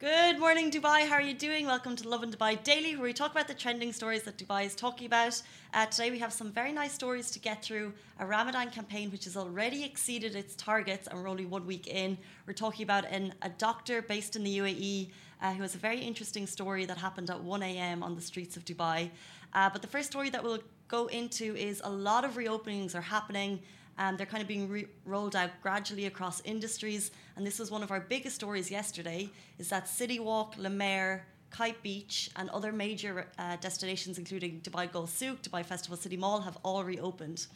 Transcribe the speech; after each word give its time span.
Good 0.00 0.40
morning, 0.40 0.72
Dubai. 0.72 1.06
How 1.06 1.14
are 1.14 1.20
you 1.20 1.34
doing? 1.34 1.66
Welcome 1.66 1.94
to 1.94 2.08
Lovin 2.08 2.32
Dubai 2.32 2.60
Daily, 2.64 2.96
where 2.96 3.04
we 3.04 3.12
talk 3.12 3.30
about 3.30 3.46
the 3.46 3.54
trending 3.54 3.92
stories 3.92 4.24
that 4.24 4.36
Dubai 4.36 4.66
is 4.66 4.74
talking 4.74 5.06
about. 5.06 5.40
Uh, 5.72 5.86
today, 5.86 6.10
we 6.10 6.18
have 6.18 6.32
some 6.32 6.50
very 6.50 6.72
nice 6.72 6.92
stories 6.92 7.30
to 7.30 7.38
get 7.38 7.62
through. 7.62 7.92
A 8.18 8.26
Ramadan 8.26 8.70
campaign 8.70 9.12
which 9.12 9.22
has 9.22 9.36
already 9.36 9.84
exceeded 9.84 10.34
its 10.34 10.56
targets, 10.56 11.06
and 11.06 11.16
we're 11.16 11.28
only 11.28 11.46
one 11.46 11.64
week 11.64 11.86
in. 11.86 12.18
We're 12.44 12.54
talking 12.54 12.82
about 12.82 13.04
an, 13.04 13.34
a 13.42 13.50
doctor 13.50 14.02
based 14.02 14.34
in 14.34 14.42
the 14.42 14.58
UAE 14.58 15.10
uh, 15.40 15.52
who 15.52 15.62
has 15.62 15.76
a 15.76 15.78
very 15.78 16.00
interesting 16.00 16.48
story 16.48 16.86
that 16.86 16.98
happened 16.98 17.30
at 17.30 17.40
1 17.40 17.62
a.m. 17.62 18.02
on 18.02 18.16
the 18.16 18.20
streets 18.20 18.56
of 18.56 18.64
Dubai. 18.64 19.12
Uh, 19.52 19.70
but 19.70 19.80
the 19.80 19.88
first 19.88 20.10
story 20.10 20.28
that 20.28 20.42
we'll 20.42 20.58
go 20.88 21.06
into 21.06 21.56
is 21.56 21.80
a 21.84 21.90
lot 21.90 22.24
of 22.24 22.32
reopenings 22.34 22.94
are 22.94 23.00
happening. 23.00 23.60
Um, 23.98 24.16
they're 24.16 24.26
kind 24.26 24.42
of 24.42 24.48
being 24.48 24.68
re- 24.68 24.86
rolled 25.06 25.36
out 25.36 25.50
gradually 25.62 26.06
across 26.06 26.40
industries. 26.44 27.10
And 27.36 27.46
this 27.46 27.58
was 27.58 27.70
one 27.70 27.82
of 27.82 27.90
our 27.90 28.00
biggest 28.00 28.34
stories 28.36 28.70
yesterday, 28.70 29.30
is 29.58 29.68
that 29.68 29.88
City 29.88 30.18
Walk, 30.18 30.54
La 30.58 30.68
Mer, 30.68 31.24
Kite 31.50 31.80
Beach 31.82 32.30
and 32.34 32.50
other 32.50 32.72
major 32.72 33.28
uh, 33.38 33.56
destinations, 33.60 34.18
including 34.18 34.60
Dubai 34.62 34.90
Gold 34.90 35.08
Souk, 35.08 35.42
Dubai 35.42 35.64
Festival 35.64 35.96
City 35.96 36.16
Mall, 36.16 36.40
have 36.40 36.58
all 36.64 36.82
reopened. 36.82 37.46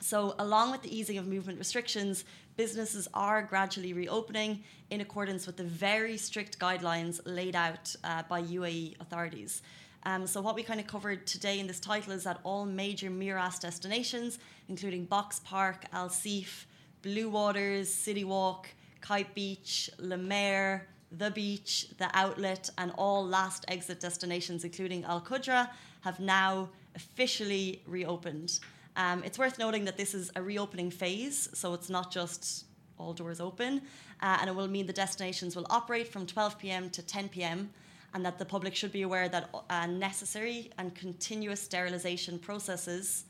So, 0.00 0.34
along 0.38 0.72
with 0.72 0.82
the 0.82 0.96
easing 0.96 1.18
of 1.18 1.28
movement 1.28 1.58
restrictions, 1.58 2.24
businesses 2.56 3.06
are 3.14 3.42
gradually 3.42 3.92
reopening 3.92 4.64
in 4.90 5.00
accordance 5.00 5.46
with 5.46 5.56
the 5.56 5.64
very 5.64 6.16
strict 6.16 6.58
guidelines 6.58 7.20
laid 7.24 7.54
out 7.54 7.94
uh, 8.02 8.22
by 8.28 8.42
UAE 8.42 9.00
authorities. 9.00 9.62
Um, 10.04 10.26
so, 10.26 10.40
what 10.40 10.56
we 10.56 10.62
kind 10.62 10.80
of 10.80 10.86
covered 10.86 11.26
today 11.26 11.60
in 11.60 11.66
this 11.66 11.78
title 11.78 12.12
is 12.12 12.24
that 12.24 12.40
all 12.42 12.66
major 12.66 13.08
Meraas 13.08 13.60
destinations, 13.60 14.38
including 14.68 15.04
Box 15.04 15.40
Park, 15.40 15.84
Al 15.92 16.08
Seef, 16.08 16.66
Blue 17.02 17.28
Waters, 17.28 17.92
City 17.92 18.24
Walk, 18.24 18.68
Kite 19.00 19.32
Beach, 19.34 19.90
La 19.98 20.16
Mer, 20.16 20.86
The 21.12 21.30
Beach, 21.30 21.88
The 21.98 22.10
Outlet, 22.14 22.70
and 22.78 22.92
all 22.98 23.24
last 23.24 23.64
exit 23.68 24.00
destinations, 24.00 24.64
including 24.64 25.04
Al 25.04 25.20
Qudra, 25.20 25.70
have 26.00 26.18
now 26.18 26.68
officially 26.96 27.80
reopened. 27.86 28.58
Um, 28.96 29.22
it's 29.24 29.38
worth 29.38 29.58
noting 29.58 29.84
that 29.84 29.96
this 29.96 30.14
is 30.14 30.30
a 30.34 30.42
reopening 30.42 30.90
phase, 30.90 31.48
so 31.54 31.74
it's 31.74 31.88
not 31.88 32.10
just 32.10 32.66
all 32.98 33.12
doors 33.12 33.40
open, 33.40 33.82
uh, 34.20 34.38
and 34.40 34.50
it 34.50 34.54
will 34.54 34.68
mean 34.68 34.86
the 34.86 34.92
destinations 34.92 35.56
will 35.56 35.66
operate 35.70 36.08
from 36.08 36.26
12 36.26 36.58
pm 36.58 36.90
to 36.90 37.02
10 37.02 37.28
pm 37.28 37.70
and 38.14 38.24
that 38.24 38.38
the 38.38 38.44
public 38.44 38.74
should 38.74 38.92
be 38.92 39.02
aware 39.02 39.28
that 39.28 39.48
uh, 39.70 39.86
necessary 39.86 40.70
and 40.78 40.94
continuous 40.94 41.60
sterilisation 41.60 42.38
processes 42.38 43.24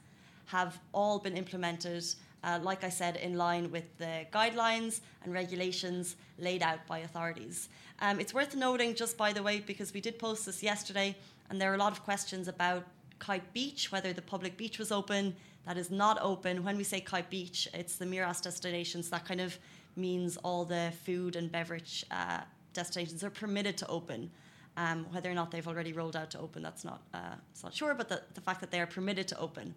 have 0.47 0.79
all 0.93 1.19
been 1.19 1.37
implemented, 1.37 2.05
uh, 2.43 2.59
like 2.63 2.83
I 2.85 2.89
said, 2.89 3.17
in 3.17 3.37
line 3.37 3.71
with 3.71 3.85
the 3.99 4.27
guidelines 4.33 5.01
and 5.23 5.33
regulations 5.33 6.17
laid 6.39 6.63
out 6.63 6.85
by 6.87 6.99
authorities. 7.01 7.69
Um, 8.01 8.19
it's 8.19 8.35
worth 8.35 8.57
noting, 8.57 8.95
just 8.95 9.17
by 9.17 9.33
the 9.33 9.43
way, 9.43 9.61
because 9.61 9.95
we 9.95 10.01
did 10.01 10.19
post 10.19 10.47
this 10.47 10.63
yesterday, 10.63 11.17
and 11.49 11.61
there 11.61 11.71
are 11.71 11.77
a 11.77 11.79
lot 11.79 11.93
of 11.93 12.03
questions 12.03 12.49
about 12.49 12.85
Kite 13.21 13.53
Beach, 13.53 13.93
whether 13.93 14.13
the 14.13 14.23
public 14.23 14.57
beach 14.57 14.79
was 14.79 14.91
open. 14.91 15.37
That 15.65 15.79
is 15.79 15.93
not 15.93 16.19
open. 16.21 16.65
When 16.65 16.77
we 16.77 16.83
say 16.83 17.01
Kite 17.01 17.31
Beach, 17.31 17.69
it's 17.73 17.97
the 17.97 18.05
Meraas 18.05 18.43
destinations. 18.43 19.09
That 19.11 19.25
kind 19.25 19.41
of 19.41 19.57
means 19.95 20.37
all 20.39 20.65
the 20.65 20.93
food 21.05 21.37
and 21.37 21.53
beverage 21.53 22.05
uh, 22.11 22.41
destinations 22.73 23.23
are 23.23 23.31
permitted 23.31 23.77
to 23.79 23.87
open. 23.87 24.31
Um, 24.77 25.05
whether 25.13 25.31
or 25.31 25.35
not 25.35 25.51
they've 25.51 25.69
already 25.69 25.93
rolled 25.93 26.17
out 26.17 26.31
to 26.31 26.39
open, 26.39 26.63
that's 26.63 26.83
not 26.83 27.03
uh, 27.13 27.35
it's 27.51 27.63
not 27.63 27.75
sure, 27.75 27.93
but 27.95 28.09
the, 28.09 28.23
the 28.35 28.41
fact 28.41 28.61
that 28.61 28.71
they 28.71 28.81
are 28.81 28.87
permitted 28.87 29.29
to 29.29 29.39
open. 29.39 29.75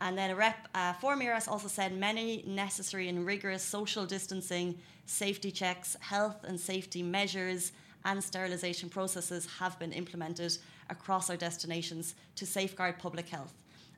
And 0.00 0.16
then 0.16 0.30
a 0.30 0.36
rep 0.36 0.68
uh, 0.74 0.92
for 0.94 1.16
Meraas 1.16 1.48
also 1.48 1.68
said 1.68 1.96
many 1.96 2.44
necessary 2.46 3.08
and 3.08 3.26
rigorous 3.26 3.62
social 3.62 4.06
distancing, 4.06 4.78
safety 5.06 5.50
checks, 5.50 5.96
health 6.00 6.44
and 6.44 6.60
safety 6.60 7.02
measures, 7.02 7.72
and 8.04 8.22
sterilisation 8.22 8.88
processes 8.88 9.48
have 9.58 9.78
been 9.78 9.92
implemented 9.92 10.56
across 10.90 11.28
our 11.28 11.36
destinations 11.36 12.14
to 12.36 12.46
safeguard 12.46 12.98
public 12.98 13.28
health 13.28 13.54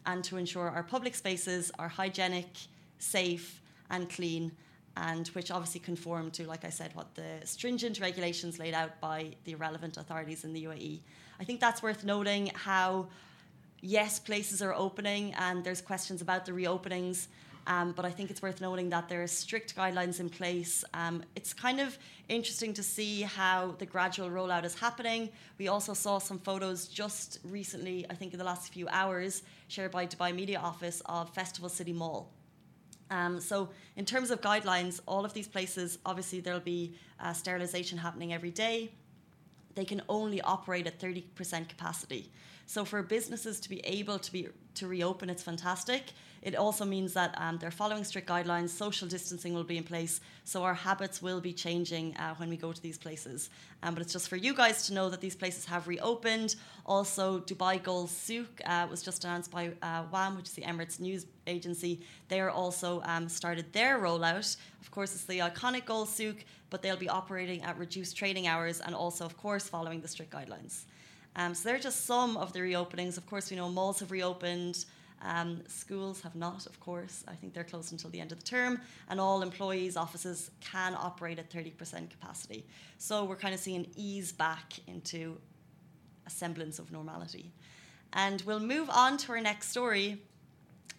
and 0.06 0.24
to 0.24 0.38
ensure 0.38 0.70
our 0.70 0.82
public 0.82 1.14
spaces 1.14 1.70
are 1.78 1.88
hygienic, 1.88 2.48
safe, 2.98 3.60
and 3.90 4.08
clean 4.08 4.52
and 4.98 5.28
which 5.28 5.50
obviously 5.50 5.80
conform 5.80 6.30
to, 6.32 6.46
like 6.46 6.64
I 6.64 6.70
said, 6.70 6.94
what 6.94 7.14
the 7.14 7.44
stringent 7.44 8.00
regulations 8.00 8.58
laid 8.58 8.74
out 8.74 9.00
by 9.00 9.30
the 9.44 9.54
relevant 9.54 9.96
authorities 9.96 10.44
in 10.44 10.52
the 10.52 10.64
UAE. 10.64 11.00
I 11.40 11.44
think 11.44 11.60
that's 11.60 11.82
worth 11.82 12.04
noting 12.04 12.50
how, 12.54 13.06
yes, 13.80 14.18
places 14.18 14.60
are 14.60 14.74
opening 14.74 15.34
and 15.34 15.62
there's 15.62 15.80
questions 15.80 16.20
about 16.20 16.46
the 16.46 16.52
reopenings. 16.52 17.28
Um, 17.68 17.92
but 17.92 18.06
I 18.06 18.10
think 18.10 18.30
it's 18.30 18.40
worth 18.40 18.60
noting 18.62 18.88
that 18.90 19.08
there 19.10 19.22
are 19.22 19.26
strict 19.26 19.76
guidelines 19.76 20.20
in 20.20 20.30
place. 20.30 20.84
Um, 20.94 21.22
it's 21.36 21.52
kind 21.52 21.80
of 21.80 21.96
interesting 22.28 22.72
to 22.74 22.82
see 22.82 23.22
how 23.22 23.74
the 23.78 23.84
gradual 23.84 24.30
rollout 24.30 24.64
is 24.64 24.74
happening. 24.74 25.28
We 25.58 25.68
also 25.68 25.92
saw 25.92 26.18
some 26.18 26.38
photos 26.38 26.88
just 26.88 27.40
recently, 27.44 28.06
I 28.08 28.14
think 28.14 28.32
in 28.32 28.38
the 28.38 28.44
last 28.44 28.72
few 28.72 28.88
hours, 28.88 29.42
shared 29.68 29.90
by 29.90 30.06
Dubai 30.06 30.34
Media 30.34 30.58
Office 30.58 31.02
of 31.06 31.28
Festival 31.34 31.68
City 31.68 31.92
Mall. 31.92 32.32
Um, 33.10 33.40
so, 33.40 33.70
in 33.96 34.04
terms 34.04 34.30
of 34.30 34.40
guidelines, 34.40 35.00
all 35.06 35.24
of 35.24 35.32
these 35.32 35.48
places, 35.48 35.98
obviously, 36.04 36.40
there'll 36.40 36.60
be 36.60 36.94
uh, 37.20 37.32
sterilisation 37.32 37.98
happening 37.98 38.32
every 38.32 38.50
day. 38.50 38.90
They 39.74 39.84
can 39.84 40.02
only 40.08 40.40
operate 40.42 40.86
at 40.86 40.98
30% 40.98 41.68
capacity. 41.68 42.30
So, 42.66 42.84
for 42.84 43.02
businesses 43.02 43.60
to 43.60 43.68
be 43.68 43.80
able 43.80 44.18
to 44.18 44.32
be 44.32 44.48
to 44.74 44.86
reopen, 44.86 45.30
it's 45.30 45.42
fantastic. 45.42 46.12
It 46.42 46.54
also 46.54 46.84
means 46.84 47.14
that 47.14 47.34
um, 47.40 47.58
they're 47.58 47.70
following 47.70 48.04
strict 48.04 48.28
guidelines, 48.28 48.70
social 48.70 49.08
distancing 49.08 49.54
will 49.54 49.64
be 49.64 49.76
in 49.76 49.84
place, 49.84 50.20
so 50.44 50.62
our 50.62 50.74
habits 50.74 51.20
will 51.20 51.40
be 51.40 51.52
changing 51.52 52.16
uh, 52.16 52.34
when 52.36 52.48
we 52.48 52.56
go 52.56 52.72
to 52.72 52.80
these 52.80 52.98
places. 52.98 53.50
Um, 53.82 53.94
but 53.94 54.02
it's 54.02 54.12
just 54.12 54.28
for 54.28 54.36
you 54.36 54.54
guys 54.54 54.86
to 54.86 54.94
know 54.94 55.08
that 55.10 55.20
these 55.20 55.34
places 55.34 55.64
have 55.66 55.88
reopened. 55.88 56.56
Also, 56.86 57.40
Dubai 57.40 57.82
Gold 57.82 58.10
Souk 58.10 58.60
uh, 58.64 58.86
was 58.90 59.02
just 59.02 59.24
announced 59.24 59.50
by 59.50 59.72
uh, 59.82 60.04
WAM, 60.10 60.36
which 60.36 60.46
is 60.46 60.52
the 60.54 60.62
Emirates 60.62 61.00
news 61.00 61.26
agency. 61.46 62.00
They 62.28 62.40
are 62.40 62.50
also 62.50 63.02
um, 63.04 63.28
started 63.28 63.72
their 63.72 63.98
rollout. 63.98 64.56
Of 64.80 64.90
course, 64.90 65.14
it's 65.14 65.24
the 65.24 65.38
iconic 65.40 65.84
Gold 65.84 66.08
Souk, 66.08 66.36
but 66.70 66.82
they'll 66.82 66.96
be 66.96 67.08
operating 67.08 67.62
at 67.62 67.78
reduced 67.78 68.16
trading 68.16 68.46
hours 68.46 68.80
and 68.80 68.94
also, 68.94 69.24
of 69.24 69.36
course, 69.36 69.68
following 69.68 70.00
the 70.00 70.08
strict 70.08 70.32
guidelines. 70.32 70.84
Um, 71.36 71.54
so 71.54 71.68
they're 71.68 71.78
just 71.78 72.04
some 72.04 72.36
of 72.36 72.52
the 72.52 72.60
reopenings. 72.60 73.16
Of 73.16 73.26
course, 73.26 73.50
we 73.50 73.56
know 73.56 73.68
malls 73.68 74.00
have 74.00 74.10
reopened. 74.10 74.84
Um, 75.22 75.62
schools 75.66 76.20
have 76.22 76.34
not, 76.34 76.66
of 76.66 76.78
course. 76.80 77.24
I 77.26 77.34
think 77.34 77.54
they're 77.54 77.64
closed 77.64 77.92
until 77.92 78.10
the 78.10 78.20
end 78.20 78.32
of 78.32 78.38
the 78.38 78.44
term, 78.44 78.80
and 79.08 79.20
all 79.20 79.42
employees' 79.42 79.96
offices 79.96 80.50
can 80.60 80.94
operate 80.94 81.38
at 81.38 81.50
30% 81.50 82.10
capacity. 82.10 82.64
So 82.98 83.24
we're 83.24 83.36
kind 83.36 83.54
of 83.54 83.60
seeing 83.60 83.86
ease 83.96 84.32
back 84.32 84.74
into 84.86 85.38
a 86.26 86.30
semblance 86.30 86.78
of 86.78 86.92
normality. 86.92 87.52
And 88.12 88.42
we'll 88.42 88.60
move 88.60 88.88
on 88.90 89.16
to 89.18 89.32
our 89.32 89.40
next 89.40 89.70
story. 89.70 90.22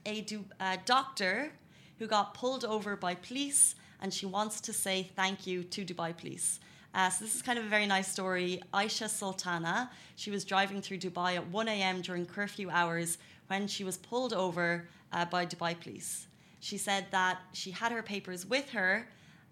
A, 0.05 0.25
a 0.59 0.77
doctor 0.85 1.51
who 1.97 2.07
got 2.07 2.33
pulled 2.33 2.65
over 2.65 2.95
by 2.95 3.15
police, 3.15 3.75
and 4.01 4.13
she 4.13 4.25
wants 4.25 4.61
to 4.61 4.73
say 4.73 5.09
thank 5.15 5.47
you 5.47 5.63
to 5.63 5.85
Dubai 5.85 6.15
Police. 6.15 6.59
Uh, 6.93 7.09
so 7.09 7.23
this 7.23 7.35
is 7.35 7.41
kind 7.41 7.59
of 7.59 7.65
a 7.65 7.67
very 7.67 7.85
nice 7.85 8.07
story. 8.07 8.61
Aisha 8.73 9.07
Sultana, 9.07 9.91
she 10.15 10.31
was 10.31 10.43
driving 10.43 10.81
through 10.81 10.97
Dubai 10.97 11.35
at 11.35 11.47
1 11.47 11.67
a.m. 11.67 12.01
during 12.01 12.25
curfew 12.25 12.69
hours 12.71 13.19
when 13.49 13.67
she 13.67 13.83
was 13.83 13.97
pulled 13.97 14.33
over 14.33 14.87
uh, 15.11 15.25
by 15.25 15.45
Dubai 15.45 15.73
police. 15.79 16.27
She 16.59 16.77
said 16.77 17.07
that 17.11 17.37
she 17.51 17.71
had 17.71 17.91
her 17.91 18.03
papers 18.03 18.45
with 18.45 18.69
her 18.69 19.07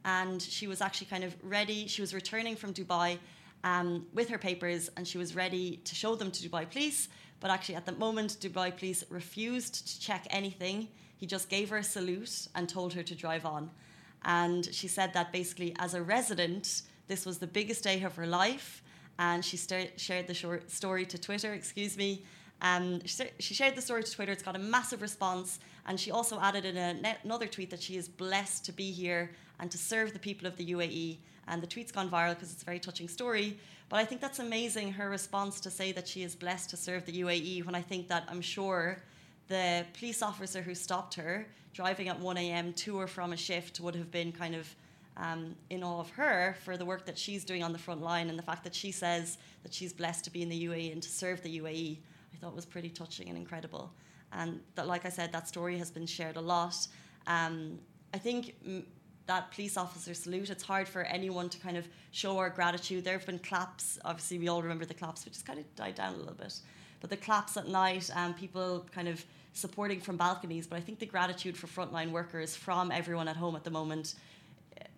and 0.06 0.42
she 0.42 0.68
was 0.68 0.82
actually 0.82 1.08
kind 1.08 1.24
of 1.24 1.36
ready. 1.42 1.88
She 1.88 2.02
was 2.02 2.14
returning 2.14 2.56
from 2.56 2.74
Dubai 2.74 3.18
um, 3.64 4.06
with 4.14 4.30
her 4.30 4.38
papers 4.38 4.90
and 4.96 5.08
she 5.08 5.18
was 5.18 5.36
ready 5.36 5.82
to 5.84 5.96
show 5.96 6.14
them 6.16 6.30
to 6.32 6.48
Dubai 6.48 6.70
police. 6.70 7.10
But 7.40 7.50
actually, 7.52 7.76
at 7.76 7.86
the 7.86 7.92
moment, 7.94 8.38
Dubai 8.40 8.76
police 8.78 9.04
refused 9.10 9.88
to 9.88 10.00
check 10.00 10.26
anything. 10.30 10.88
He 11.18 11.26
just 11.26 11.50
gave 11.50 11.70
her 11.70 11.78
a 11.78 11.84
salute 11.84 12.48
and 12.56 12.68
told 12.68 12.94
her 12.94 13.04
to 13.04 13.16
drive 13.16 13.46
on. 13.46 13.70
And 14.26 14.64
she 14.74 14.88
said 14.88 15.14
that 15.14 15.32
basically, 15.32 15.76
as 15.80 15.94
a 15.94 16.02
resident, 16.02 16.84
this 17.08 17.26
was 17.26 17.38
the 17.38 17.48
biggest 17.48 17.84
day 17.84 18.02
of 18.04 18.16
her 18.16 18.28
life. 18.28 18.84
And 19.20 19.44
she 19.44 19.58
st- 19.58 20.00
shared 20.00 20.28
the 20.28 20.34
short 20.34 20.70
story 20.70 21.06
to 21.08 21.18
Twitter, 21.18 21.54
excuse 21.54 21.98
me. 21.98 22.24
Um, 22.62 23.02
she 23.06 23.54
shared 23.54 23.76
the 23.76 23.82
story 23.82 24.04
to 24.04 24.12
Twitter. 24.12 24.32
It's 24.32 24.44
got 24.44 24.56
a 24.56 24.60
massive 24.60 25.02
response. 25.02 25.60
And 25.86 26.00
she 26.00 26.12
also 26.12 26.40
added 26.40 26.66
in 26.66 26.78
a, 26.78 27.18
another 27.24 27.48
tweet 27.48 27.70
that 27.70 27.82
she 27.82 27.96
is 27.96 28.08
blessed 28.08 28.66
to 28.66 28.72
be 28.72 28.92
here 28.92 29.32
and 29.60 29.72
to 29.72 29.78
serve 29.78 30.14
the 30.14 30.20
people 30.20 30.48
of 30.48 30.58
the 30.58 30.72
UAE. 30.72 31.18
And 31.48 31.62
the 31.62 31.68
tweet's 31.68 31.92
gone 31.92 32.10
viral 32.10 32.34
because 32.34 32.52
it's 32.52 32.62
a 32.62 32.66
very 32.66 32.80
touching 32.80 33.08
story. 33.08 33.58
But 33.90 33.98
I 33.98 34.06
think 34.06 34.20
that's 34.20 34.40
amazing, 34.40 34.92
her 34.94 35.10
response 35.10 35.62
to 35.62 35.72
say 35.72 35.94
that 35.94 36.08
she 36.08 36.24
is 36.24 36.36
blessed 36.36 36.70
to 36.72 36.78
serve 36.78 37.06
the 37.06 37.22
UAE, 37.22 37.66
when 37.66 37.74
I 37.74 37.82
think 37.82 38.10
that 38.10 38.26
I'm 38.28 38.42
sure 38.42 39.02
the 39.48 39.86
police 39.98 40.22
officer 40.22 40.62
who 40.62 40.76
stopped 40.76 41.14
her 41.14 41.48
driving 41.74 42.10
at 42.10 42.20
1 42.20 42.38
a.m. 42.38 42.74
to 42.74 43.00
or 43.00 43.08
from 43.08 43.34
a 43.34 43.38
shift 43.38 43.80
would 43.80 43.96
have 43.96 44.12
been 44.12 44.32
kind 44.32 44.56
of 44.56 44.76
um, 45.16 45.56
in 45.70 45.84
awe 45.84 46.00
of 46.00 46.10
her 46.10 46.56
for 46.64 46.76
the 46.76 46.84
work 46.84 47.06
that 47.06 47.18
she's 47.18 47.46
doing 47.46 47.64
on 47.64 47.72
the 47.72 47.80
front 47.80 48.02
line 48.02 48.30
and 48.30 48.38
the 48.38 48.44
fact 48.44 48.64
that 48.64 48.76
she 48.76 48.92
says 48.92 49.38
that 49.64 49.74
she's 49.74 49.94
blessed 49.94 50.26
to 50.26 50.32
be 50.32 50.42
in 50.42 50.50
the 50.50 50.66
UAE 50.66 50.92
and 50.92 51.02
to 51.02 51.10
serve 51.10 51.42
the 51.44 51.60
UAE. 51.60 51.98
I 52.34 52.38
thought 52.38 52.56
was 52.56 52.66
pretty 52.66 52.90
touching 52.90 53.30
and 53.30 53.38
incredible. 53.38 53.92
And 54.34 54.60
that, 54.76 54.88
like 54.88 55.06
I 55.06 55.10
said, 55.10 55.32
that 55.32 55.48
story 55.48 55.78
has 55.78 55.90
been 55.90 56.06
shared 56.06 56.36
a 56.36 56.42
lot. 56.42 56.88
Um, 57.28 57.80
I 58.14 58.18
think 58.18 58.56
mm, 58.68 58.84
that 59.26 59.52
police 59.52 59.78
officer 59.78 60.14
salute, 60.14 60.50
it's 60.50 60.64
hard 60.64 60.88
for 60.88 61.04
anyone 61.04 61.50
to 61.50 61.58
kind 61.60 61.78
of 61.78 61.88
show 62.12 62.38
our 62.38 62.50
gratitude. 62.50 63.04
There 63.04 63.18
have 63.18 63.26
been 63.26 63.40
claps, 63.40 64.00
obviously, 64.06 64.40
we 64.40 64.48
all 64.48 64.62
remember 64.62 64.86
the 64.86 64.94
claps, 64.94 65.26
which 65.26 65.36
has 65.36 65.44
kind 65.44 65.60
of 65.60 65.76
died 65.76 65.96
down 65.96 66.16
a 66.16 66.18
little 66.18 66.34
bit. 66.34 66.60
But 67.00 67.10
the 67.10 67.18
claps 67.18 67.58
at 67.58 67.68
night 67.68 68.10
and 68.16 68.36
people 68.36 68.86
kind 68.92 69.08
of 69.08 69.24
supporting 69.54 70.02
from 70.02 70.18
balconies. 70.18 70.68
But 70.68 70.78
I 70.78 70.82
think 70.82 71.00
the 71.00 71.06
gratitude 71.06 71.56
for 71.58 71.68
frontline 71.68 72.12
workers 72.12 72.56
from 72.56 72.92
everyone 72.92 73.28
at 73.28 73.38
home 73.38 73.56
at 73.56 73.64
the 73.64 73.72
moment 73.72 74.16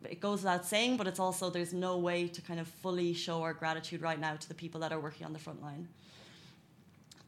it 0.09 0.19
goes 0.19 0.39
without 0.39 0.65
saying, 0.65 0.97
but 0.97 1.07
it's 1.07 1.19
also 1.19 1.49
there's 1.49 1.73
no 1.73 1.97
way 1.97 2.27
to 2.27 2.41
kind 2.41 2.59
of 2.59 2.67
fully 2.67 3.13
show 3.13 3.41
our 3.41 3.53
gratitude 3.53 4.01
right 4.01 4.19
now 4.19 4.35
to 4.35 4.47
the 4.47 4.53
people 4.53 4.79
that 4.81 4.91
are 4.91 4.99
working 4.99 5.25
on 5.25 5.33
the 5.33 5.39
front 5.39 5.61
line. 5.61 5.87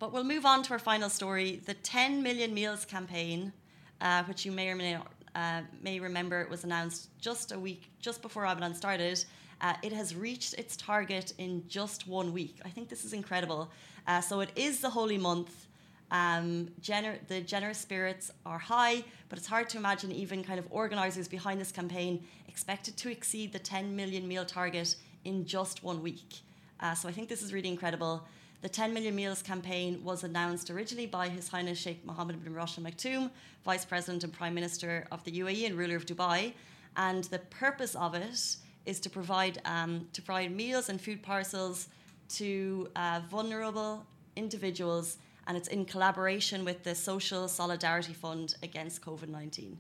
But 0.01 0.11
we'll 0.11 0.23
move 0.23 0.47
on 0.47 0.63
to 0.63 0.71
our 0.71 0.79
final 0.79 1.11
story 1.11 1.61
the 1.67 1.75
10 1.75 2.23
Million 2.23 2.55
Meals 2.55 2.85
campaign, 2.85 3.53
uh, 4.01 4.23
which 4.23 4.43
you 4.47 4.51
may 4.51 4.69
or 4.69 4.75
may, 4.75 4.97
uh, 5.35 5.61
may 5.83 5.99
remember 5.99 6.47
was 6.49 6.63
announced 6.63 7.09
just 7.19 7.51
a 7.51 7.59
week, 7.59 7.91
just 7.99 8.23
before 8.23 8.41
Ramadan 8.41 8.73
started. 8.73 9.23
Uh, 9.61 9.75
it 9.83 9.93
has 9.93 10.15
reached 10.15 10.55
its 10.55 10.75
target 10.75 11.33
in 11.37 11.63
just 11.67 12.07
one 12.07 12.33
week. 12.33 12.55
I 12.65 12.69
think 12.69 12.89
this 12.89 13.05
is 13.05 13.13
incredible. 13.13 13.69
Uh, 14.07 14.21
so 14.21 14.39
it 14.39 14.49
is 14.55 14.79
the 14.79 14.89
holy 14.89 15.19
month. 15.19 15.67
Um, 16.09 16.69
gener- 16.81 17.19
the 17.27 17.39
generous 17.39 17.77
spirits 17.77 18.31
are 18.43 18.57
high, 18.57 19.03
but 19.29 19.37
it's 19.37 19.47
hard 19.47 19.69
to 19.69 19.77
imagine 19.77 20.11
even 20.11 20.43
kind 20.43 20.57
of 20.57 20.65
organisers 20.71 21.27
behind 21.27 21.61
this 21.61 21.71
campaign 21.71 22.25
expected 22.47 22.97
to 22.97 23.11
exceed 23.11 23.53
the 23.53 23.59
10 23.59 23.95
million 23.95 24.27
meal 24.27 24.45
target 24.45 24.95
in 25.25 25.45
just 25.45 25.83
one 25.83 26.01
week. 26.01 26.39
Uh, 26.79 26.95
so 26.95 27.07
I 27.07 27.11
think 27.11 27.29
this 27.29 27.43
is 27.43 27.53
really 27.53 27.69
incredible. 27.69 28.23
The 28.61 28.69
10 28.69 28.93
million 28.93 29.15
meals 29.15 29.41
campaign 29.41 30.03
was 30.03 30.23
announced 30.23 30.69
originally 30.69 31.07
by 31.07 31.29
His 31.29 31.47
Highness 31.47 31.79
Sheikh 31.79 32.05
Mohammed 32.05 32.43
bin 32.43 32.53
Rashid 32.53 32.85
Al 32.85 32.91
Maktoum, 32.91 33.31
Vice 33.65 33.85
President 33.85 34.23
and 34.23 34.31
Prime 34.31 34.53
Minister 34.53 35.07
of 35.11 35.23
the 35.23 35.31
UAE 35.31 35.65
and 35.65 35.75
ruler 35.75 35.95
of 35.95 36.05
Dubai. 36.05 36.53
And 36.95 37.23
the 37.25 37.39
purpose 37.39 37.95
of 37.95 38.13
it 38.13 38.57
is 38.85 38.99
to 38.99 39.09
provide 39.09 39.59
um, 39.65 40.07
to 40.13 40.21
provide 40.21 40.51
meals 40.51 40.89
and 40.89 41.01
food 41.01 41.23
parcels 41.23 41.89
to 42.35 42.87
uh, 42.95 43.21
vulnerable 43.29 44.05
individuals 44.35 45.17
and 45.47 45.57
it's 45.57 45.67
in 45.67 45.85
collaboration 45.85 46.63
with 46.63 46.83
the 46.83 46.93
Social 46.95 47.47
Solidarity 47.47 48.13
Fund 48.13 48.55
against 48.61 49.01
COVID 49.01 49.27
19. 49.27 49.77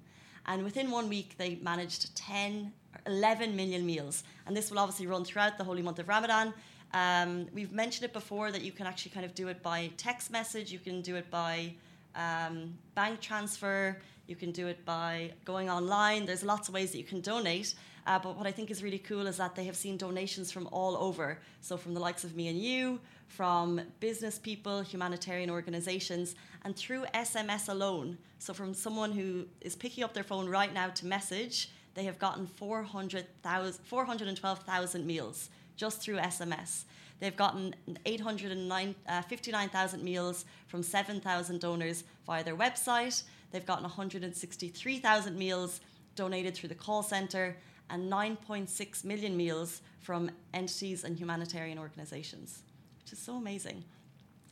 And 0.47 0.63
within 0.63 0.89
one 0.89 1.07
week, 1.07 1.37
they 1.37 1.59
managed 1.61 2.15
10, 2.15 2.73
11 3.05 3.55
million 3.55 3.85
meals. 3.85 4.23
And 4.47 4.57
this 4.57 4.71
will 4.71 4.79
obviously 4.79 5.05
run 5.05 5.23
throughout 5.23 5.57
the 5.59 5.63
holy 5.63 5.83
month 5.83 5.99
of 5.99 6.07
Ramadan. 6.07 6.53
Um, 6.93 7.47
we've 7.53 7.71
mentioned 7.71 8.05
it 8.05 8.13
before 8.13 8.51
that 8.51 8.61
you 8.61 8.71
can 8.71 8.85
actually 8.85 9.11
kind 9.11 9.25
of 9.25 9.33
do 9.33 9.47
it 9.47 9.63
by 9.63 9.89
text 9.97 10.31
message, 10.31 10.71
you 10.71 10.79
can 10.79 11.01
do 11.01 11.15
it 11.15 11.29
by 11.31 11.73
um, 12.15 12.77
bank 12.95 13.21
transfer, 13.21 13.97
you 14.27 14.35
can 14.35 14.51
do 14.51 14.67
it 14.67 14.83
by 14.85 15.31
going 15.45 15.69
online. 15.69 16.25
There's 16.25 16.43
lots 16.43 16.67
of 16.67 16.73
ways 16.73 16.91
that 16.91 16.97
you 16.97 17.03
can 17.03 17.21
donate. 17.21 17.75
Uh, 18.07 18.17
but 18.19 18.35
what 18.35 18.47
I 18.47 18.51
think 18.51 18.71
is 18.71 18.81
really 18.83 18.97
cool 18.97 19.27
is 19.27 19.37
that 19.37 19.55
they 19.55 19.65
have 19.65 19.75
seen 19.75 19.95
donations 19.95 20.51
from 20.51 20.67
all 20.71 20.97
over. 20.97 21.37
So, 21.61 21.77
from 21.77 21.93
the 21.93 21.99
likes 21.99 22.23
of 22.23 22.35
me 22.35 22.47
and 22.47 22.57
you, 22.57 22.99
from 23.27 23.79
business 23.99 24.39
people, 24.39 24.81
humanitarian 24.81 25.51
organizations, 25.51 26.33
and 26.65 26.75
through 26.75 27.05
SMS 27.13 27.69
alone. 27.69 28.17
So, 28.39 28.53
from 28.53 28.73
someone 28.73 29.11
who 29.11 29.45
is 29.61 29.75
picking 29.75 30.03
up 30.03 30.13
their 30.13 30.23
phone 30.23 30.49
right 30.49 30.73
now 30.73 30.89
to 30.89 31.05
message, 31.05 31.69
they 31.93 32.05
have 32.05 32.17
gotten 32.17 32.47
412,000 32.47 35.05
meals 35.05 35.49
just 35.75 36.01
through 36.01 36.17
SMS. 36.17 36.83
They've 37.19 37.35
gotten 37.35 37.75
859,000 38.05 39.99
uh, 39.99 40.03
meals 40.03 40.45
from 40.67 40.81
7,000 40.81 41.59
donors 41.61 42.03
via 42.25 42.43
their 42.43 42.55
website. 42.55 43.23
They've 43.51 43.65
gotten 43.65 43.83
163,000 43.83 45.37
meals 45.37 45.81
donated 46.15 46.55
through 46.55 46.69
the 46.69 46.75
call 46.75 47.03
centre 47.03 47.55
and 47.91 48.11
9.6 48.11 49.05
million 49.05 49.37
meals 49.37 49.81
from 49.99 50.31
entities 50.53 51.03
and 51.03 51.17
humanitarian 51.17 51.77
organisations, 51.77 52.63
which 53.03 53.13
is 53.13 53.19
so 53.19 53.35
amazing. 53.35 53.83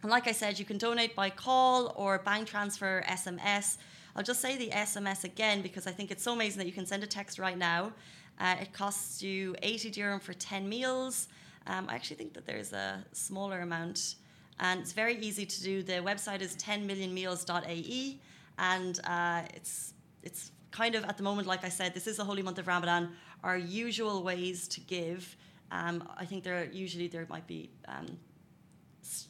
And 0.01 0.11
like 0.11 0.27
I 0.27 0.31
said, 0.31 0.59
you 0.59 0.65
can 0.65 0.77
donate 0.77 1.15
by 1.15 1.29
call 1.29 1.93
or 1.95 2.19
bank 2.19 2.47
transfer, 2.47 3.03
SMS. 3.07 3.77
I'll 4.19 4.25
just 4.25 4.41
say 4.41 4.57
the 4.57 4.69
SMS 4.71 5.23
again 5.23 5.61
because 5.61 5.87
I 5.87 5.91
think 5.91 6.11
it's 6.11 6.21
so 6.21 6.33
amazing 6.33 6.59
that 6.59 6.65
you 6.65 6.73
can 6.73 6.85
send 6.85 7.03
a 7.03 7.07
text 7.07 7.39
right 7.39 7.57
now. 7.57 7.93
Uh, 8.37 8.57
it 8.59 8.73
costs 8.73 9.23
you 9.23 9.55
80 9.63 9.91
dirham 9.91 10.19
for 10.19 10.33
10 10.33 10.67
meals. 10.67 11.29
Um, 11.67 11.87
I 11.87 11.95
actually 11.95 12.17
think 12.17 12.33
that 12.33 12.45
there's 12.45 12.73
a 12.73 13.01
smaller 13.13 13.61
amount, 13.61 14.15
and 14.59 14.81
it's 14.81 14.91
very 14.91 15.17
easy 15.19 15.45
to 15.45 15.63
do. 15.63 15.83
The 15.83 16.01
website 16.03 16.41
is 16.41 16.57
10millionmeals.ae, 16.57 18.19
and 18.57 18.99
uh, 19.05 19.43
it's 19.53 19.93
it's 20.21 20.51
kind 20.71 20.95
of 20.95 21.05
at 21.05 21.15
the 21.15 21.23
moment, 21.23 21.47
like 21.47 21.63
I 21.63 21.69
said, 21.69 21.93
this 21.93 22.05
is 22.05 22.17
the 22.17 22.25
holy 22.25 22.41
month 22.41 22.57
of 22.57 22.67
Ramadan. 22.67 23.13
Our 23.45 23.57
usual 23.57 24.21
ways 24.21 24.67
to 24.67 24.81
give, 24.81 25.37
um, 25.71 26.03
I 26.17 26.25
think 26.25 26.43
there 26.43 26.59
are 26.59 26.65
usually 26.65 27.07
there 27.07 27.25
might 27.29 27.47
be 27.47 27.69
um, 27.87 28.17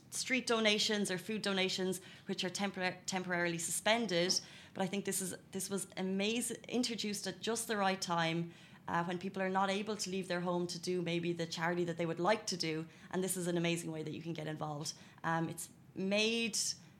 street 0.10 0.48
donations 0.48 1.12
or 1.12 1.20
food 1.20 1.44
donations 1.44 2.02
which 2.26 2.44
are 2.44 2.50
tempor- 2.50 2.96
temporarily 3.06 3.60
suspended. 3.60 4.40
But 4.74 4.83
I 4.83 4.88
think 4.88 5.06
this 5.06 5.21
is 5.21 5.36
this 5.51 5.69
was 5.69 5.88
amazing, 5.98 6.57
introduced 6.68 7.27
at 7.27 7.42
just 7.42 7.68
the 7.68 7.77
right 7.77 8.00
time. 8.00 8.51
Uh, 8.88 9.04
when 9.04 9.19
people 9.19 9.39
are 9.39 9.51
not 9.51 9.69
able 9.69 9.95
to 9.95 10.10
leave 10.10 10.27
their 10.27 10.39
home 10.39 10.66
to 10.66 10.80
do 10.80 11.04
maybe 11.04 11.31
the 11.31 11.45
charity 11.45 11.83
that 11.83 11.95
they 11.95 12.07
would 12.07 12.19
like 12.19 12.48
to 12.48 12.57
do, 12.57 12.83
and 13.12 13.24
this 13.24 13.38
is 13.38 13.45
an 13.45 13.56
amazing 13.56 13.92
way 13.92 14.01
that 14.01 14.16
you 14.16 14.21
can 14.21 14.33
get 14.33 14.48
involved. 14.48 14.94
Um, 15.24 15.48
it's 15.48 15.69
made, 15.95 16.57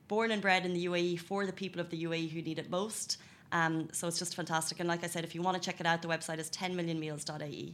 born 0.08 0.30
and 0.30 0.40
bred 0.40 0.68
in 0.68 0.74
the 0.76 0.86
UAE 0.86 1.20
for 1.20 1.48
the 1.48 1.54
people 1.54 1.82
of 1.82 1.90
the 1.90 2.04
UAE 2.04 2.30
who 2.30 2.44
need 2.44 2.60
it 2.60 2.70
most, 2.70 3.18
um, 3.52 3.90
so 3.92 4.08
it's 4.08 4.20
just 4.20 4.36
fantastic. 4.36 4.80
And 4.80 4.88
like 4.88 5.04
I 5.04 5.08
said, 5.08 5.24
if 5.24 5.34
you 5.34 5.42
want 5.42 5.62
to 5.62 5.64
check 5.64 5.80
it 5.80 5.86
out, 5.86 6.02
the 6.02 6.08
website 6.08 6.38
is 6.38 6.50
10millionmeals.ae. 6.52 7.74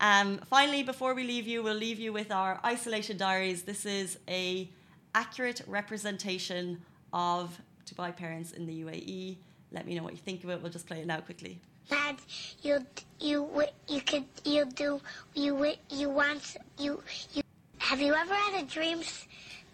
Um, 0.00 0.38
finally, 0.50 0.82
before 0.82 1.14
we 1.14 1.24
leave 1.24 1.46
you, 1.46 1.62
we'll 1.62 1.74
leave 1.74 2.00
you 2.00 2.12
with 2.12 2.32
our 2.32 2.60
isolation 2.64 3.16
diaries. 3.16 3.62
This 3.62 3.86
is 3.86 4.18
a 4.28 4.68
accurate 5.14 5.62
representation 5.68 6.82
of 7.12 7.60
Dubai 7.86 8.14
parents 8.14 8.52
in 8.52 8.66
the 8.66 8.82
UAE. 8.84 9.36
Let 9.72 9.86
me 9.86 9.94
know 9.94 10.02
what 10.02 10.12
you 10.12 10.18
think 10.18 10.44
of 10.44 10.50
it. 10.50 10.62
We'll 10.62 10.72
just 10.72 10.86
play 10.86 11.00
it 11.00 11.06
now 11.06 11.20
quickly. 11.20 11.60
Dad, 11.88 12.16
you 12.62 12.84
you 13.20 13.48
you 13.88 14.00
could 14.00 14.24
you 14.44 14.64
do 14.64 15.00
you 15.34 15.74
you 15.90 16.08
want 16.08 16.56
you 16.78 17.02
you 17.34 17.42
have 17.78 18.00
you 18.00 18.14
ever 18.14 18.34
had 18.34 18.62
a 18.62 18.66
dream 18.66 19.00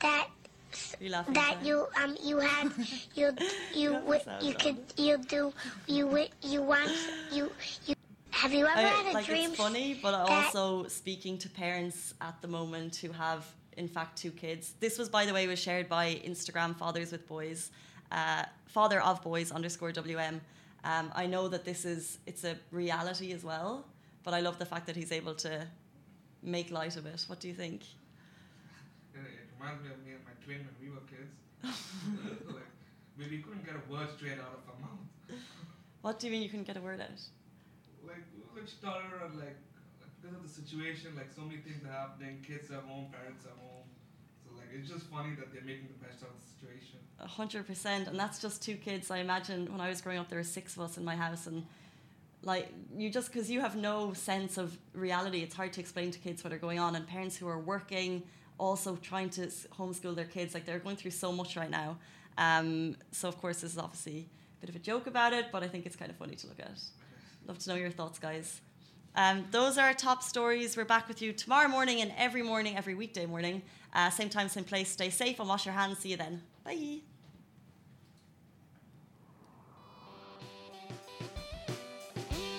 that 0.01 0.29
that 1.29 1.59
you 1.63 1.87
um 2.03 2.17
you 2.23 2.39
had 2.39 2.73
you 3.15 3.31
you 3.75 3.99
you, 4.07 4.21
you 4.41 4.55
could 4.55 4.79
you 4.97 5.19
do 5.19 5.53
you 5.87 6.27
you 6.43 6.63
want 6.63 6.91
you 7.31 7.51
you 7.87 7.95
have 8.41 8.55
you 8.55 8.67
ever 8.67 8.79
I, 8.79 8.83
had 8.83 9.07
a 9.07 9.13
like 9.13 9.27
dream? 9.27 9.51
It's 9.51 9.57
funny, 9.59 9.99
but 10.03 10.15
also 10.15 10.87
speaking 10.87 11.37
to 11.39 11.49
parents 11.51 12.15
at 12.23 12.41
the 12.41 12.49
moment 12.49 12.97
who 12.97 13.13
have, 13.13 13.45
in 13.77 13.87
fact, 13.87 14.17
two 14.17 14.31
kids. 14.31 14.73
This 14.81 14.99
was, 14.99 15.11
by 15.11 15.27
the 15.27 15.35
way, 15.35 15.47
was 15.47 15.59
shared 15.59 15.91
by 15.91 16.21
Instagram 16.25 16.75
Fathers 16.75 17.13
with 17.13 17.29
Boys, 17.29 17.71
uh, 18.13 18.45
Father 18.67 19.01
of 19.01 19.23
Boys 19.23 19.53
underscore 19.53 19.93
WM. 19.93 20.41
Um, 20.85 21.13
I 21.15 21.27
know 21.27 21.49
that 21.49 21.65
this 21.65 21.85
is 21.85 22.19
it's 22.27 22.45
a 22.45 22.57
reality 22.71 23.33
as 23.33 23.45
well, 23.45 23.87
but 24.25 24.35
I 24.35 24.41
love 24.41 24.59
the 24.59 24.67
fact 24.67 24.87
that 24.87 24.97
he's 24.97 25.13
able 25.13 25.35
to 25.37 25.67
make 26.43 26.71
light 26.71 26.97
of 26.97 27.07
it. 27.07 27.25
What 27.27 27.41
do 27.41 27.49
you 27.49 27.55
think? 27.55 27.83
It 29.15 29.21
reminds 29.59 29.83
me 29.83 29.91
of 29.91 29.99
me 30.05 30.13
and 30.13 30.25
my 30.25 30.33
twin 30.45 30.67
when 30.67 30.77
we 30.81 30.89
were 30.95 31.05
kids. 31.07 31.35
like, 32.49 32.65
we 33.19 33.39
couldn't 33.39 33.67
get 33.67 33.75
a 33.75 33.93
word 33.93 34.09
straight 34.17 34.39
out 34.39 34.59
of 34.59 34.73
our 34.73 34.81
mouth. 34.81 34.99
What 36.03 36.19
do 36.19 36.27
you 36.27 36.33
mean 36.33 36.43
you 36.43 36.49
couldn't 36.49 36.67
get 36.67 36.79
a 36.79 36.81
word 36.81 36.99
out? 36.99 37.21
like 38.07 38.25
like 38.57 38.69
stutter 38.69 39.21
and 39.25 39.39
like 39.39 39.57
because 40.21 40.37
of 40.37 40.43
the 40.43 40.49
situation, 40.53 41.17
like 41.17 41.33
so 41.33 41.43
many 41.43 41.61
things 41.61 41.85
are 41.85 41.93
happening. 41.93 42.45
Kids 42.45 42.71
are 42.71 42.85
home, 42.85 43.09
parents 43.13 43.47
are 43.47 43.57
home. 43.57 43.89
It's 44.73 44.89
just 44.89 45.07
funny 45.07 45.35
that 45.37 45.53
they're 45.53 45.63
making 45.63 45.89
the 45.89 46.07
best 46.07 46.23
out 46.23 46.31
of 46.31 46.37
the 46.41 46.67
situation. 46.67 46.99
A 47.21 47.27
hundred 47.27 47.67
percent, 47.67 48.09
and 48.09 48.19
that's 48.19 48.41
just 48.41 48.63
two 48.63 48.77
kids. 48.77 49.11
I 49.11 49.19
imagine 49.19 49.71
when 49.71 49.81
I 49.81 49.89
was 49.89 50.01
growing 50.01 50.19
up, 50.19 50.29
there 50.29 50.39
were 50.39 50.45
six 50.45 50.77
of 50.77 50.83
us 50.83 50.97
in 50.97 51.05
my 51.05 51.17
house, 51.17 51.47
and 51.47 51.67
like 52.43 52.73
you 52.97 53.11
just 53.11 53.33
because 53.33 53.51
you 53.51 53.61
have 53.61 53.77
no 53.77 54.13
sense 54.13 54.57
of 54.57 54.77
reality, 54.95 55.41
it's 55.41 55.55
hard 55.55 55.73
to 55.75 55.81
explain 55.81 56.11
to 56.13 56.19
kids 56.19 56.43
what 56.45 56.53
are 56.53 56.59
going 56.59 56.79
on, 56.79 56.97
and 56.97 57.07
parents 57.07 57.37
who 57.37 57.49
are 57.49 57.59
working 57.59 58.23
also 58.61 58.97
trying 58.97 59.31
to 59.31 59.47
homeschool 59.79 60.15
their 60.15 60.27
kids, 60.27 60.55
like 60.55 60.67
they're 60.67 60.79
going 60.79 60.97
through 60.97 61.11
so 61.11 61.33
much 61.33 61.57
right 61.57 61.71
now. 61.71 61.97
Um, 62.39 62.97
so 63.11 63.27
of 63.29 63.41
course, 63.41 63.63
this 63.63 63.73
is 63.73 63.79
obviously 63.79 64.29
a 64.59 64.61
bit 64.61 64.71
of 64.71 64.77
a 64.77 64.79
joke 64.79 65.07
about 65.07 65.33
it, 65.33 65.47
but 65.51 65.63
I 65.63 65.69
think 65.69 65.87
it's 65.87 65.97
kind 65.97 66.11
of 66.11 66.17
funny 66.17 66.35
to 66.37 66.47
look 66.47 66.61
at. 66.61 66.79
Love 67.47 67.59
to 67.59 67.71
know 67.71 67.77
your 67.77 67.91
thoughts, 67.91 68.19
guys. 68.19 68.61
Um, 69.17 69.47
those 69.51 69.77
are 69.79 69.87
our 69.87 69.95
top 69.95 70.23
stories. 70.23 70.77
We're 70.77 70.85
back 70.85 71.09
with 71.09 71.21
you 71.21 71.33
tomorrow 71.33 71.69
morning 71.69 72.01
and 72.01 72.13
every 72.17 72.43
morning, 72.43 72.77
every 72.77 72.95
weekday 72.95 73.27
morning. 73.27 73.63
Uh, 73.93 74.11
same 74.11 74.29
time, 74.29 74.49
same 74.49 74.65
place. 74.65 74.91
Stay 74.91 75.11
safe 75.11 75.39
and 75.41 75.49
wash 75.49 75.67
your 75.67 75.75
hands. 75.75 75.99
See 75.99 76.11
you 76.11 76.17
then. 76.17 76.43
Bye. 76.65 77.01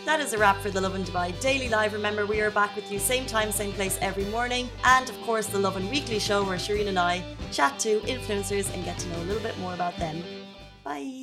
That 0.06 0.20
is 0.20 0.34
a 0.34 0.38
wrap 0.38 0.58
for 0.58 0.70
the 0.72 0.82
Lovin 0.82 1.04
Dubai 1.04 1.40
Daily 1.40 1.70
Live. 1.70 1.94
Remember, 1.94 2.26
we 2.26 2.42
are 2.42 2.52
back 2.52 2.76
with 2.76 2.92
you 2.92 3.00
same 3.00 3.26
time, 3.26 3.52
same 3.52 3.72
place 3.72 3.98
every 4.02 4.26
morning. 4.26 4.68
And 4.84 5.08
of 5.10 5.16
course, 5.22 5.48
the 5.48 5.60
Lovin 5.60 5.90
Weekly 5.90 6.20
show 6.20 6.44
where 6.44 6.58
Shireen 6.58 6.88
and 6.88 7.00
I 7.00 7.24
chat 7.52 7.80
to 7.80 8.00
influencers 8.02 8.74
and 8.74 8.84
get 8.84 8.98
to 8.98 9.08
know 9.10 9.22
a 9.22 9.26
little 9.26 9.44
bit 9.44 9.58
more 9.60 9.74
about 9.74 9.96
them. 9.98 10.24
Bye. 10.84 11.21